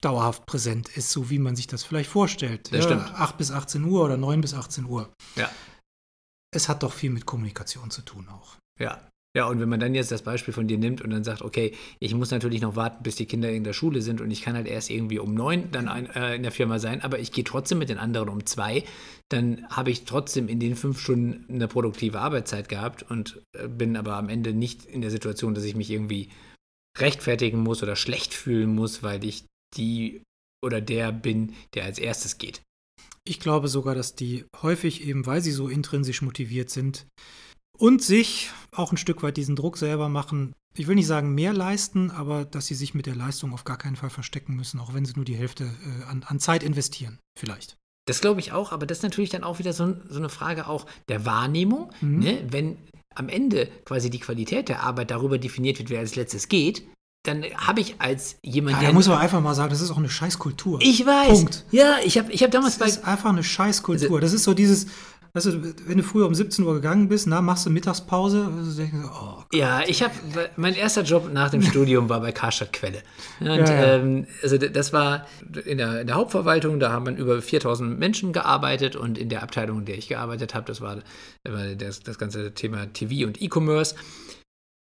[0.03, 2.73] dauerhaft präsent ist, so wie man sich das vielleicht vorstellt.
[2.73, 3.03] Das stimmt.
[3.14, 5.12] 8 bis 18 Uhr oder 9 bis 18 Uhr.
[5.35, 5.51] Ja.
[6.55, 8.57] Es hat doch viel mit Kommunikation zu tun auch.
[8.81, 9.01] Ja.
[9.37, 11.75] Ja, und wenn man dann jetzt das Beispiel von dir nimmt und dann sagt, okay,
[11.99, 14.55] ich muss natürlich noch warten, bis die Kinder in der Schule sind und ich kann
[14.55, 17.43] halt erst irgendwie um neun dann ein, äh, in der Firma sein, aber ich gehe
[17.43, 18.85] trotzdem mit den anderen um zwei,
[19.31, 23.97] dann habe ich trotzdem in den fünf Stunden eine produktive Arbeitszeit gehabt und äh, bin
[23.97, 26.31] aber am Ende nicht in der Situation, dass ich mich irgendwie
[26.97, 30.23] rechtfertigen muss oder schlecht fühlen muss, weil ich die
[30.64, 32.62] oder der bin, der als erstes geht.
[33.26, 37.06] Ich glaube sogar, dass die häufig eben, weil sie so intrinsisch motiviert sind
[37.78, 41.52] und sich auch ein Stück weit diesen Druck selber machen, ich will nicht sagen mehr
[41.52, 44.92] leisten, aber dass sie sich mit der Leistung auf gar keinen Fall verstecken müssen, auch
[44.92, 47.76] wenn sie nur die Hälfte äh, an, an Zeit investieren, vielleicht.
[48.06, 50.66] Das glaube ich auch, aber das ist natürlich dann auch wieder so, so eine Frage
[50.66, 51.90] auch der Wahrnehmung.
[52.00, 52.18] Mhm.
[52.18, 52.44] Ne?
[52.50, 52.76] Wenn
[53.14, 56.82] am Ende quasi die Qualität der Arbeit darüber definiert wird, wer als letztes geht,
[57.24, 58.88] dann habe ich als jemand, Ja, der.
[58.90, 60.78] da muss man einfach mal sagen, das ist auch eine Scheißkultur.
[60.82, 61.28] ich weiß.
[61.38, 61.64] Punkt.
[61.72, 62.87] Ja, ich habe ich hab damals Das bei.
[63.00, 64.20] ist einfach eine Scheißkultur.
[64.20, 64.87] Das ist so dieses,
[65.32, 68.76] weißt du, wenn du früher um 17 Uhr gegangen bist, na, machst du Mittagspause, also
[68.76, 70.12] denkst du, oh, Ja, ich habe,
[70.56, 73.02] mein erster Job nach dem Studium war bei Karstadt Quelle.
[73.40, 73.94] Und Ja, ja.
[73.96, 75.26] Ähm, also das war
[75.64, 79.78] in der, in der Hauptverwaltung, da haben über 4000 Menschen gearbeitet und in der Abteilung,
[79.80, 80.98] in der ich gearbeitet habe, das war,
[81.48, 83.94] war das, das ganze Thema TV und E-Commerce.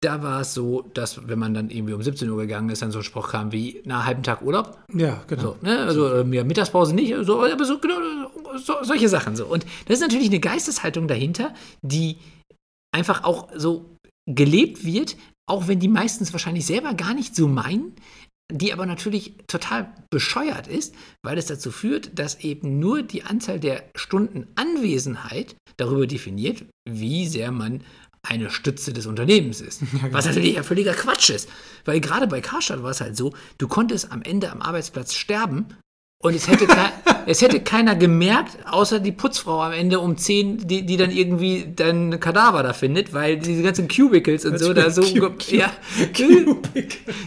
[0.04, 2.92] Da war es so, dass wenn man dann irgendwie um 17 Uhr gegangen ist, dann
[2.92, 4.80] so ein Spruch kam wie, na, halben Tag Urlaub.
[4.94, 5.42] ja, genau.
[5.42, 5.80] So, ne?
[5.80, 7.98] Also äh, Mittagspause nicht, so, aber so, genau,
[8.58, 9.46] so, solche Sachen so.
[9.46, 12.18] Und das ist natürlich eine Geisteshaltung dahinter, die
[12.92, 13.96] einfach auch so
[14.28, 17.94] gelebt wird, auch wenn die meistens wahrscheinlich selber gar nicht so meinen,
[18.52, 23.60] die aber natürlich total bescheuert ist, weil es dazu führt, dass eben nur die Anzahl
[23.60, 27.84] der Stunden Anwesenheit darüber definiert, wie sehr man
[28.24, 29.82] eine Stütze des Unternehmens ist.
[30.12, 31.50] Was natürlich ja völliger Quatsch ist.
[31.86, 35.68] Weil gerade bei Karstadt war es halt so, du konntest am Ende am Arbeitsplatz sterben
[36.22, 36.68] und es hätte,
[37.26, 41.72] es hätte keiner gemerkt, außer die Putzfrau am Ende um 10, die, die dann irgendwie
[41.76, 45.02] dein Kadaver da findet, weil diese ganzen Cubicles und so da so.
[45.02, 45.72] Cu- ja,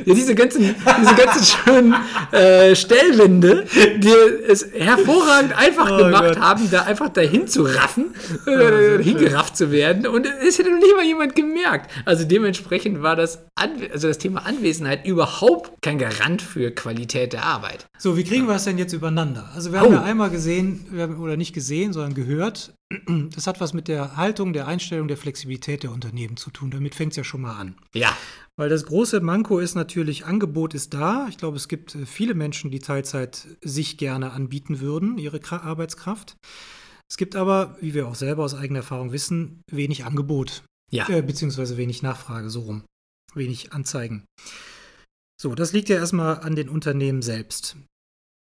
[0.05, 1.95] ja, diese ganzen, diese ganzen schönen
[2.33, 3.67] äh, Stellwände,
[3.99, 4.13] die
[4.49, 6.41] es hervorragend einfach Oh gemacht Gott.
[6.41, 8.15] haben, da einfach dahin zu raffen,
[8.47, 10.07] äh, hingerafft zu werden.
[10.07, 11.91] Und es hätte noch nicht mal jemand gemerkt.
[12.05, 17.45] Also dementsprechend war das, Anwe also das Thema Anwesenheit überhaupt kein Garant für Qualität der
[17.45, 17.87] Arbeit.
[17.99, 19.51] So, wie kriegen wir es denn jetzt übereinander?
[19.55, 19.93] Also wir haben Oh.
[19.93, 22.75] ja einmal gesehen, wir haben, oder nicht gesehen, sondern gehört,
[23.35, 26.71] das hat was mit der Haltung, der Einstellung, der Flexibilität der Unternehmen zu tun.
[26.71, 27.77] Damit fängt es ja schon mal an.
[27.95, 28.17] Ja.
[28.57, 31.27] Weil das große Manko ist natürlich, Angebot ist da.
[31.29, 35.59] Ich glaube, es gibt äh, viele Menschen, die Teilzeit sich gerne anbieten würden, ihre Kra
[35.63, 36.37] Arbeitskraft.
[37.11, 41.09] Es gibt aber, wie wir auch selber aus eigener Erfahrung wissen, wenig Angebot, Ja.
[41.09, 42.83] äh, beziehungsweise wenig Nachfrage, so rum.
[43.35, 44.25] Wenig Anzeigen.
[45.41, 47.77] So, das liegt ja erstmal an den Unternehmen selbst.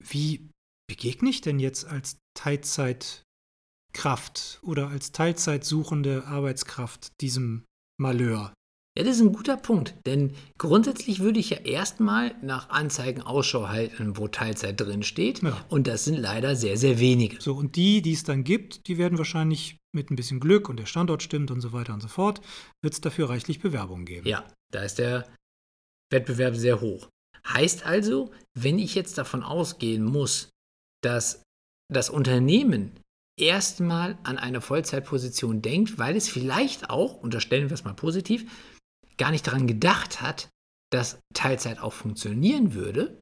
[0.08, 0.50] Wie
[0.88, 7.66] begegne ich denn jetzt als Teilzeitkraft oder als Teilzeitsuchende Arbeitskraft diesem
[8.00, 8.54] Malheur?
[8.98, 9.94] Ja, das ist ein guter Punkt.
[10.06, 15.44] Denn grundsätzlich würde ich ja erstmal nach Anzeigen Ausschau halten, wo Teilzeit drin steht.
[15.44, 15.66] Ja.
[15.68, 17.42] Und das sind leider sehr, sehr wenige.
[17.42, 20.78] So, und die, die es dann gibt, die werden wahrscheinlich mit ein bisschen Glück und
[20.78, 22.40] der Standort stimmt und so weiter und so fort,
[22.82, 24.28] wird es dafür reichlich Bewerbungen geben.
[24.28, 25.28] Ja, da ist der
[26.10, 27.10] Wettbewerb sehr hoch.
[27.48, 30.50] Heißt also, wenn ich jetzt davon ausgehen muss,
[31.04, 31.44] dass
[31.92, 33.00] das Unternehmen
[33.40, 38.50] erstmal an eine Vollzeitposition denkt, weil es vielleicht auch, unterstellen wir es mal positiv,
[39.18, 40.50] gar nicht daran gedacht hat,
[40.92, 43.20] dass Teilzeit auch funktionieren würde,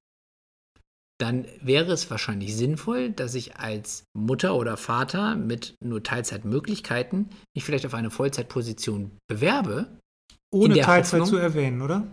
[1.20, 7.64] dann wäre es wahrscheinlich sinnvoll, dass ich als Mutter oder Vater mit nur Teilzeitmöglichkeiten mich
[7.64, 10.00] vielleicht auf eine Vollzeitposition bewerbe,
[10.52, 12.08] Ohne Teilzeit Hoffnung- zu erwähnen, oder?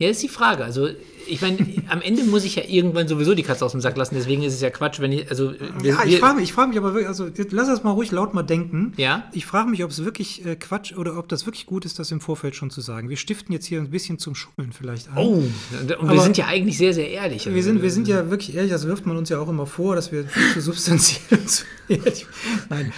[0.00, 0.64] Ja, ist die Frage.
[0.64, 0.88] Also,
[1.28, 1.58] ich meine,
[1.88, 4.14] am Ende muss ich ja irgendwann sowieso die Katze aus dem Sack lassen.
[4.16, 5.28] Deswegen ist es ja Quatsch, wenn ich.
[5.30, 7.84] Also, wir, Ja, ich wir- frage mich, ich frage mich aber wirklich, also lass das
[7.84, 8.94] mal ruhig laut mal denken.
[8.96, 9.28] Ja?
[9.32, 12.10] Ich frage mich, ob es wirklich äh, Quatsch oder ob das wirklich gut ist, das
[12.10, 13.08] im Vorfeld schon zu sagen.
[13.10, 15.18] Wir stiften jetzt hier ein bisschen zum Schummeln vielleicht an.
[15.18, 17.46] Oh, und wir Aber- sind ja eigentlich sehr, sehr ehrlich.
[17.52, 19.94] Wir sind, wir sind ja wirklich ehrlich, das wirft man uns ja auch immer vor,
[19.96, 22.26] dass wir viel zu substanziell und zu ehrlich.
[22.70, 22.92] Nein.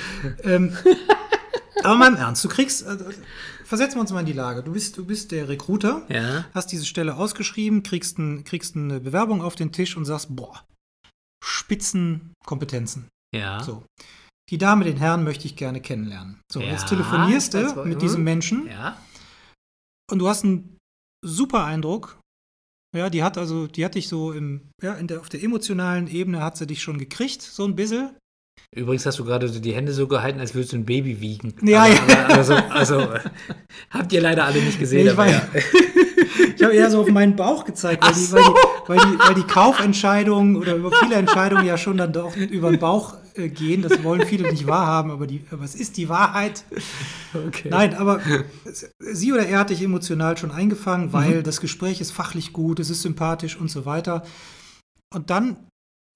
[0.45, 0.73] Ähm,
[1.83, 3.05] aber mal im Ernst, du kriegst, also,
[3.72, 4.62] versetzen wir uns mal in die Lage.
[4.62, 6.44] Du bist, du bist der Recruiter, Ja.
[6.52, 10.62] hast diese Stelle ausgeschrieben, kriegst, ein, kriegst eine Bewerbung auf den Tisch und sagst, boah,
[11.42, 13.08] Spitzenkompetenzen.
[13.35, 13.62] Ja.
[13.62, 13.85] So.
[14.50, 16.40] Die Dame, den Herrn möchte ich gerne kennenlernen.
[16.52, 19.00] So, Ja, jetzt telefonierst du mit diesem Menschen Ja.
[20.11, 20.76] und du hast einen
[21.24, 22.18] super Eindruck.
[22.94, 26.08] Ja, die hat also, die hat dich so im, ja, in der, auf der emotionalen
[26.08, 28.14] Ebene hat sie dich schon gekriegt, so ein bisschen.
[28.75, 31.55] Übrigens hast du gerade die Hände so gehalten, als würdest du ein Baby wiegen.
[31.62, 32.25] Ja, aber, ja.
[32.25, 33.09] Aber, also, also,
[33.91, 35.05] habt ihr leider alle nicht gesehen.
[35.05, 35.49] Nee, ich ja.
[36.57, 38.37] Ich habe eher so auf meinen Bauch gezeigt, weil, die, so.
[38.37, 42.37] weil, die, weil, die, weil die Kaufentscheidungen oder über viele Entscheidungen ja schon dann doch
[42.37, 43.83] über den Bauch äh, gehen.
[43.83, 46.65] Das wollen viele nicht wahrhaben, aber, die, aber es ist die Wahrheit.
[47.35, 47.69] Okay.
[47.71, 48.21] Nein, aber
[49.01, 51.12] sie oder er hat dich emotional schon eingefangen, Mhm.
[51.12, 54.23] weil das Gespräch ist fachlich gut, es ist sympathisch und so weiter.
[55.15, 55.57] Und dann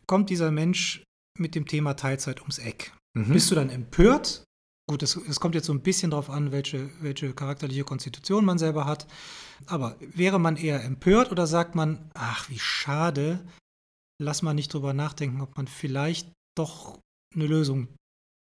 [0.06, 1.02] kommt dieser Mensch
[1.38, 2.92] mit dem Thema Teilzeit ums Eck.
[3.14, 3.32] Mhm.
[3.32, 4.44] Bist du dann empört?
[4.88, 8.58] Gut, es, es kommt jetzt so ein bisschen drauf an, welche, welche charakterliche Konstitution man
[8.58, 9.06] selber hat.
[9.66, 13.44] Aber wäre man eher empört oder sagt man, ach, wie schade,
[14.22, 17.00] lass mal nicht drüber nachdenken, ob man vielleicht doch
[17.34, 17.88] eine Lösung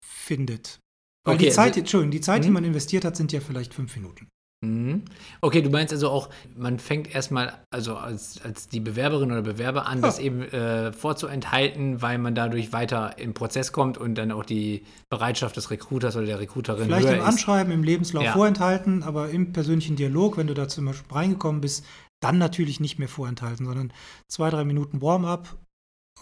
[0.06, 0.80] findet.
[1.26, 2.54] Weil Okay, die Zeit, also- Entschuldigung, die Zeit, die Mhm.
[2.54, 4.28] man investiert hat, sind ja vielleicht fünf Minuten.
[4.62, 5.04] Mhm.
[5.42, 9.86] Okay, du meinst also auch, man fängt erstmal, also als, als die Bewerberin oder Bewerber
[9.86, 14.44] an, das eben äh, vorzuenthalten, weil man dadurch weiter im Prozess kommt und dann auch
[14.44, 17.26] die Bereitschaft des Recruiters oder der Recruiterin Vielleicht im ist.
[17.26, 18.34] Anschreiben, im Lebenslauf Ja.
[18.34, 21.86] vorenthalten, aber im persönlichen Dialog, wenn du da zum Beispiel reingekommen bist,
[22.20, 23.94] dann natürlich nicht mehr vorenthalten, sondern
[24.28, 25.56] zwei, drei Minuten Warm-up,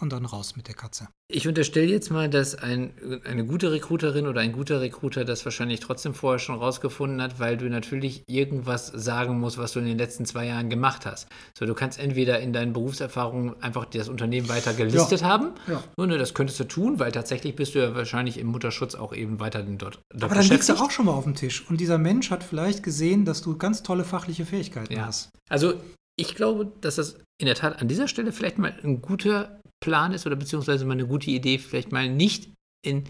[0.02, 1.08] und dann raus mit der Katze.
[1.28, 2.94] Ich unterstelle jetzt mal, dass ein,
[3.26, 7.58] eine gute Recruiterin oder ein guter Recruiter das wahrscheinlich trotzdem vorher schon rausgefunden hat, weil
[7.58, 11.28] du natürlich irgendwas sagen musst, was du in den letzten zwei Jahren gemacht hast.
[11.58, 15.28] So, du kannst entweder in deinen Berufserfahrungen einfach das Unternehmen weiter gelistet Ja.
[15.28, 15.52] haben.
[15.68, 15.84] Ja.
[15.98, 19.14] So, ne, das könntest du tun, weil tatsächlich bist du ja wahrscheinlich im Mutterschutz auch
[19.14, 21.68] eben weiterhin dort, dort Aber dann liegst du auch schon mal auf dem Tisch.
[21.70, 25.06] Und dieser Mensch hat vielleicht gesehen, dass du ganz tolle fachliche Fähigkeiten Ja.
[25.08, 25.30] hast.
[25.50, 25.74] Also
[26.18, 30.14] ich glaube, dass das in der Tat an dieser Stelle vielleicht mal ein guter Plan
[30.14, 32.50] ist oder beziehungsweise mal eine gute Idee, vielleicht mal nicht
[32.86, 33.06] in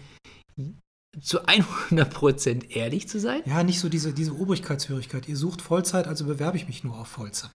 [1.20, 3.40] zu 100% ehrlich zu sein.
[3.46, 5.28] Ja, nicht so diese, diese Obrigkeitshörigkeit.
[5.28, 7.52] Ihr sucht Vollzeit, also bewerbe ich mich nur auf Vollzeit.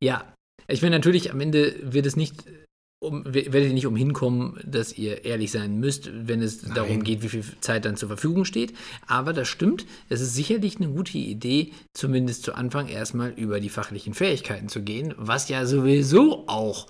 [0.00, 0.32] Ja,
[0.68, 2.44] ich meine natürlich, am Ende wird es nicht
[3.02, 6.74] um, werdet ihr nicht umhin kommen, dass ihr ehrlich sein müsst, wenn es Nein.
[6.74, 8.74] darum geht, wie viel Zeit dann zur Verfügung steht.
[9.06, 13.70] Aber das stimmt, es ist sicherlich eine gute Idee, zumindest zu Anfang erstmal über die
[13.70, 16.88] fachlichen Fähigkeiten zu gehen, was ja sowieso auch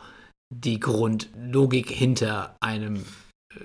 [0.52, 3.04] die Grundlogik hinter einem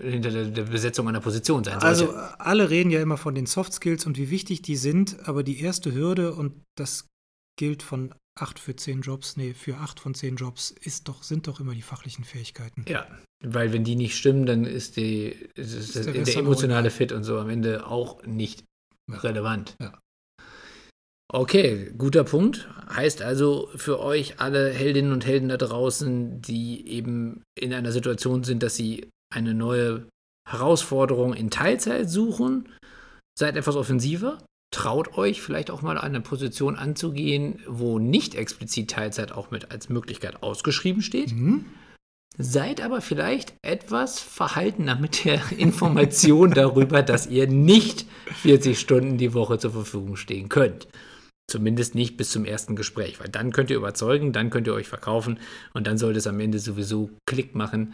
[0.01, 1.85] hinter der, der Besetzung einer Position sein sollte.
[1.85, 5.43] Also alle reden ja immer von den Soft Skills und wie wichtig die sind, aber
[5.43, 7.07] die erste Hürde, und das
[7.55, 11.47] gilt von acht für zehn Jobs, nee, für acht von zehn Jobs, ist doch, sind
[11.47, 12.83] doch immer die fachlichen Fähigkeiten.
[12.87, 13.07] Ja,
[13.43, 17.23] weil wenn die nicht stimmen, dann ist, die, ist, ist der der, emotionale Fit und
[17.23, 18.63] so am Ende auch nicht
[19.07, 19.17] Ja.
[19.19, 19.75] relevant.
[19.79, 19.97] Ja.
[21.33, 22.69] Okay, guter Punkt.
[22.89, 28.43] Heißt also für euch alle Heldinnen und Helden da draußen, die eben in einer Situation
[28.43, 30.07] sind, dass sie eine neue
[30.47, 32.69] Herausforderung in Teilzeit suchen,
[33.37, 34.37] seid etwas offensiver.
[34.71, 39.89] Traut euch vielleicht auch mal eine Position anzugehen, wo nicht explizit Teilzeit auch mit als
[39.89, 41.33] Möglichkeit ausgeschrieben steht.
[41.33, 41.65] Mhm.
[42.37, 48.05] Seid aber vielleicht etwas verhaltener mit der Information darüber, dass ihr nicht
[48.41, 50.87] 40 Stunden die Woche zur Verfügung stehen könnt.
[51.49, 54.87] Zumindest nicht bis zum ersten Gespräch, weil dann könnt ihr überzeugen, dann könnt ihr euch
[54.87, 55.39] verkaufen
[55.73, 57.93] und dann sollte es am Ende sowieso Klick machen,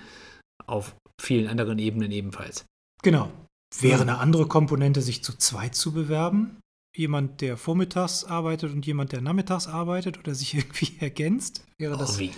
[0.66, 2.66] auf vielen anderen Ebenen ebenfalls.
[3.04, 3.32] Genau.
[3.80, 6.58] Wäre eine andere Komponente, sich zu zweit zu bewerben?
[6.96, 11.66] Jemand, der vormittags arbeitet und jemand, der nachmittags arbeitet oder sich irgendwie ergänzt?
[11.78, 12.32] Wäre das, Oh wie,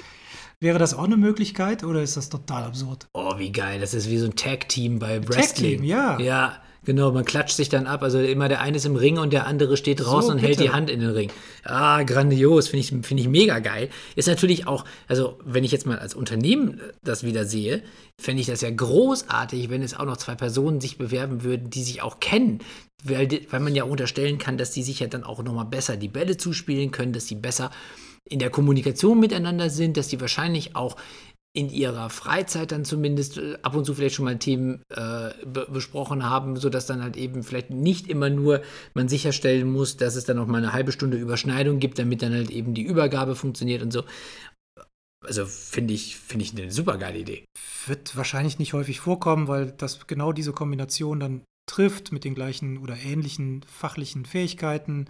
[0.59, 3.07] wäre das auch eine Möglichkeit oder ist das total absurd?
[3.13, 5.77] oh, wie geil, das ist wie so ein Tag-Team bei Wrestling.
[5.77, 6.19] Tag-Team, ja.
[6.19, 8.03] Ja, genau, man klatscht sich dann ab.
[8.03, 10.59] Also immer der eine ist im Ring und der andere steht draußen So, und hält
[10.59, 11.31] die Hand in den Ring.
[11.63, 13.89] Ah, grandios, finde ich, finde ich mega geil.
[14.15, 17.83] Ist natürlich auch, also wenn ich jetzt mal als Unternehmen das wieder sehe,
[18.19, 21.83] fände ich das ja großartig, wenn es auch noch zwei Personen sich bewerben würden, die
[21.83, 22.59] sich auch kennen.
[23.03, 26.07] Weil, weil man ja unterstellen kann, dass die sich ja dann auch nochmal besser die
[26.07, 27.69] Bälle zuspielen können, dass die besser
[28.25, 30.95] in der Kommunikation miteinander sind, dass die wahrscheinlich auch
[31.55, 35.67] in ihrer Freizeit dann zumindest äh, ab und zu vielleicht schon mal Themen äh, be
[35.71, 38.61] besprochen haben, sodass dann halt eben vielleicht nicht immer nur
[38.95, 42.33] man sicherstellen muss, dass es dann noch mal eine halbe Stunde Überschneidung gibt, damit dann
[42.33, 44.03] halt eben die Übergabe funktioniert und so.
[45.25, 47.45] Also finde ich, finde ich eine super geile Idee.
[47.85, 52.77] Wird wahrscheinlich nicht häufig vorkommen, weil das genau diese Kombination dann trifft mit den gleichen
[52.77, 55.05] oder ähnlichen fachlichen Fähigkeiten,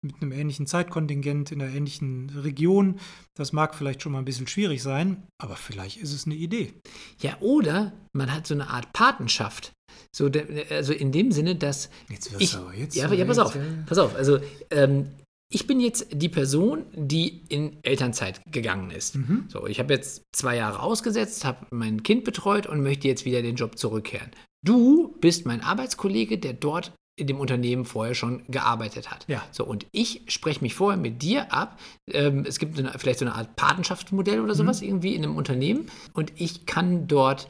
[0.00, 2.98] mit einem ähnlichen Zeitkontingent in einer ähnlichen Region.
[3.34, 6.72] Das mag vielleicht schon mal ein bisschen schwierig sein, aber vielleicht ist es eine Idee.
[7.20, 9.72] Ja, oder man hat so eine Art Patenschaft.
[10.14, 10.30] So,
[10.70, 12.52] also in dem Sinne, dass Jetzt ich,
[12.94, 14.14] ja, aber, ja, pass auf, pass auf.
[14.14, 14.38] Also
[14.70, 15.08] ähm,
[15.50, 19.16] ich bin jetzt die Person, die in Elternzeit gegangen ist.
[19.16, 19.46] Mhm.
[19.48, 23.40] So, ich habe jetzt zwei Jahre ausgesetzt, habe mein Kind betreut und möchte jetzt wieder
[23.40, 24.30] den Job zurückkehren.
[24.64, 29.24] Du bist mein Arbeitskollege, der dort in dem Unternehmen vorher schon gearbeitet hat.
[29.28, 29.42] Ja.
[29.50, 31.78] So, und ich spreche mich vorher mit dir ab.
[32.10, 35.90] Ähm, es gibt eine, vielleicht so eine Art Patenschaftsmodell oder sowas irgendwie in einem Unternehmen.
[36.12, 37.48] Und ich kann dort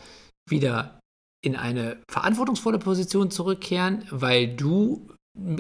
[0.49, 0.99] wieder
[1.45, 5.07] in eine verantwortungsvolle Position zurückkehren, weil du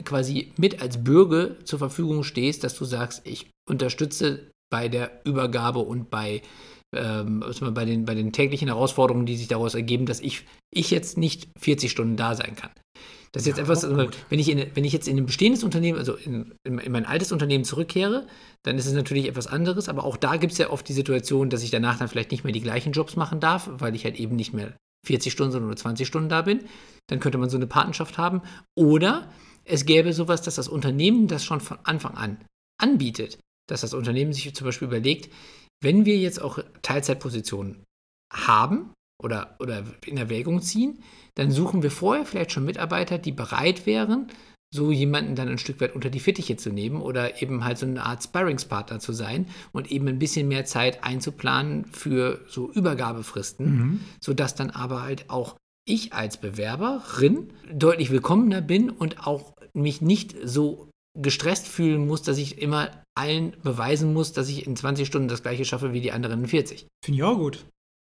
[0.04, 5.78] quasi mit als Bürger zur Verfügung stehst, dass du sagst, ich unterstütze bei der Übergabe
[5.80, 6.42] und bei,
[6.96, 10.90] ähm, man bei, den, bei den täglichen Herausforderungen, die sich daraus ergeben, dass ich, ich
[10.90, 12.70] jetzt nicht 40 Stunden da sein kann.
[13.32, 15.26] Das ist jetzt Ja, etwas, auch also, wenn ich, in, wenn ich jetzt in ein
[15.26, 18.26] bestehendes Unternehmen, also in, in, in mein altes Unternehmen zurückkehre,
[18.62, 21.50] dann ist es natürlich etwas anderes, aber auch da gibt es ja oft die Situation,
[21.50, 24.18] dass ich danach dann vielleicht nicht mehr die gleichen Jobs machen darf, weil ich halt
[24.18, 24.74] eben nicht mehr
[25.06, 26.64] 40 Stunden, sondern nur 20 Stunden da bin.
[27.08, 28.42] Dann könnte man so eine Patenschaft haben.
[28.76, 29.30] Oder
[29.64, 32.38] es gäbe sowas, dass das Unternehmen das schon von Anfang an
[32.80, 35.32] anbietet, dass das Unternehmen sich zum Beispiel überlegt,
[35.82, 37.84] wenn wir jetzt auch Teilzeitpositionen
[38.32, 41.02] haben oder, oder in Erwägung ziehen,
[41.34, 44.28] dann suchen wir vorher vielleicht schon Mitarbeiter, die bereit wären,
[44.74, 47.86] so jemanden dann ein Stück weit unter die Fittiche zu nehmen oder eben halt so
[47.86, 53.66] eine Art Sparringspartner zu sein und eben ein bisschen mehr Zeit einzuplanen für so Übergabefristen,
[53.66, 54.00] Mhm.
[54.20, 60.36] sodass dann aber halt auch ich als Bewerberin deutlich willkommener bin und auch mich nicht
[60.44, 65.28] so gestresst fühlen muss, dass ich immer allen beweisen muss, dass ich in 20 Stunden
[65.28, 66.86] das gleiche schaffe wie die anderen in 40.
[67.04, 67.66] Finde ich auch gut.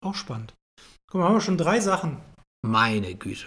[0.04, 0.54] Auch spannend.
[1.11, 2.18] Guck mal, haben wir schon drei Sachen.
[2.62, 3.46] Meine Güte.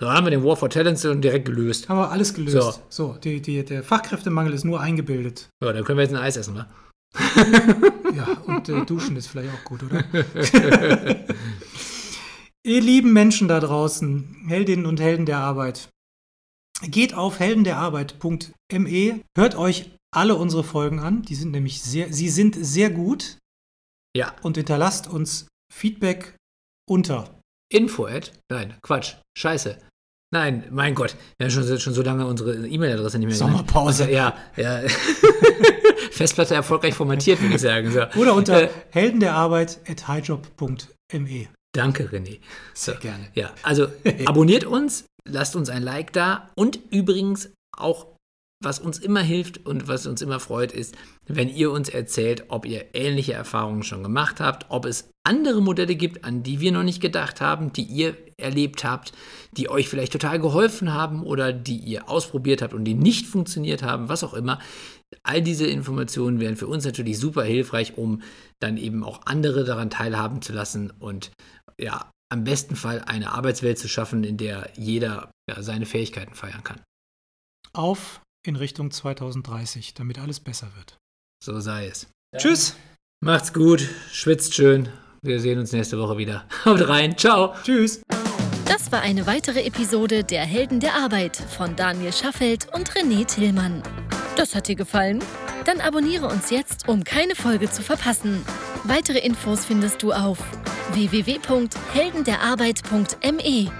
[0.00, 1.88] Da haben wir den War for Talents direkt gelöst.
[1.88, 2.82] Haben wir alles gelöst.
[2.88, 5.48] So, so die, die, der Fachkräftemangel ist nur eingebildet.
[5.62, 6.66] Ja, dann können wir jetzt ein Eis essen, wa?
[8.14, 10.04] ja, und äh, duschen ist vielleicht auch gut, oder?
[12.66, 15.90] Ihr lieben Menschen da draußen, Heldinnen und Helden der Arbeit,
[16.82, 22.56] geht auf heldenderarbeit.me, hört euch alle unsere Folgen an, die sind nämlich sehr, sie sind
[22.58, 23.38] sehr gut.
[24.16, 24.34] Ja.
[24.42, 26.36] Und hinterlasst uns Feedback
[26.88, 27.40] unter.
[27.72, 28.32] Info at?
[28.50, 29.14] Nein, Quatsch.
[29.36, 29.78] Scheiße.
[30.32, 31.16] Nein, mein Gott.
[31.38, 34.10] Wir haben schon, schon so lange unsere E-Mail-Adresse nicht mehr Sommerpause.
[34.10, 34.82] Ja, ja.
[36.10, 37.90] Festplatte erfolgreich formatiert, würde ich sagen.
[37.90, 38.02] So.
[38.20, 41.48] Oder unter äh, heldenderarbeit at highjob.me.
[41.72, 42.40] Danke, René.
[42.72, 43.28] Sehr gerne.
[43.34, 43.88] Ja, also
[44.26, 48.13] abonniert uns, lasst uns ein Like da und übrigens auch
[48.64, 50.96] was uns immer hilft und was uns immer freut, ist,
[51.26, 55.96] wenn ihr uns erzählt, ob ihr ähnliche Erfahrungen schon gemacht habt, ob es andere Modelle
[55.96, 59.12] gibt, an die wir noch nicht gedacht haben, die ihr erlebt habt,
[59.52, 63.82] die euch vielleicht total geholfen haben oder die ihr ausprobiert habt und die nicht funktioniert
[63.82, 64.58] haben, was auch immer.
[65.22, 68.22] All diese Informationen wären für uns natürlich super hilfreich, um
[68.60, 71.30] dann eben auch andere daran teilhaben zu lassen und
[71.78, 76.64] ja, am besten Fall eine Arbeitswelt zu schaffen, in der jeder ja, seine Fähigkeiten feiern
[76.64, 76.80] kann.
[77.72, 80.98] Auf in Richtung 2030, damit alles besser wird.
[81.42, 82.08] So sei es.
[82.32, 82.40] Ja.
[82.40, 82.76] Tschüss.
[83.20, 84.88] Macht's gut, schwitzt schön.
[85.22, 86.44] Wir sehen uns nächste Woche wieder.
[86.64, 87.16] Haut rein.
[87.16, 87.54] Ciao.
[87.64, 88.02] Tschüss.
[88.66, 93.82] Das war eine weitere Episode der Helden der Arbeit von Daniel Schaffelt und René Tillmann.
[94.36, 95.20] Das hat dir gefallen?
[95.64, 98.44] Dann abonniere uns jetzt, um keine Folge zu verpassen.
[98.84, 100.38] Weitere Infos findest du auf
[100.92, 103.72] www.heldenderarbeit.me.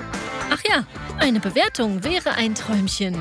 [0.50, 0.86] Ach ja,
[1.18, 3.16] eine Bewertung wäre ein Träumchen.